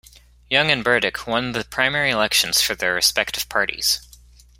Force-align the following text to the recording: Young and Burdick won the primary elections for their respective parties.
Young 0.49 0.71
and 0.71 0.83
Burdick 0.83 1.27
won 1.27 1.51
the 1.51 1.63
primary 1.63 2.09
elections 2.09 2.59
for 2.59 2.73
their 2.73 2.95
respective 2.95 3.47
parties. 3.47 4.01